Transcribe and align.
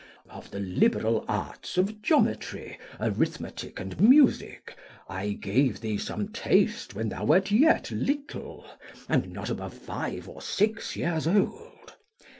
Of 0.31 0.49
the 0.49 0.59
liberal 0.59 1.23
arts 1.27 1.77
of 1.77 2.01
geometry, 2.01 2.79
arithmetic, 2.99 3.79
and 3.79 4.01
music, 4.01 4.75
I 5.07 5.33
gave 5.33 5.79
thee 5.79 5.99
some 5.99 6.29
taste 6.29 6.95
when 6.95 7.09
thou 7.09 7.23
wert 7.25 7.51
yet 7.51 7.91
little, 7.91 8.65
and 9.07 9.31
not 9.31 9.51
above 9.51 9.75
five 9.75 10.27
or 10.27 10.41
six 10.41 10.95
years 10.95 11.27
old. 11.27 11.93